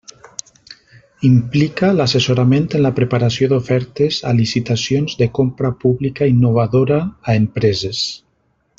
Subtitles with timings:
[1.27, 8.07] Implica l'assessorament en la preparació d'ofertes a licitacions de Compra Pública Innovadora a empreses.